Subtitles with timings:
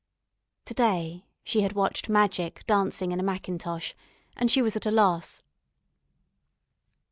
[0.65, 3.93] To day she had watched magic dancing in a mackintosh,
[4.35, 5.43] and she was at a loss.